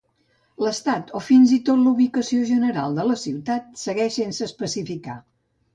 L'estat 0.65 1.13
o 1.19 1.21
fins 1.25 1.53
i 1.59 1.59
tot 1.67 1.79
la 1.83 1.87
ubicació 1.97 2.49
general 2.53 2.99
de 3.01 3.07
la 3.11 3.19
ciutat 3.27 3.71
segueix 3.87 4.21
sense 4.21 4.53
especificar. 4.53 5.23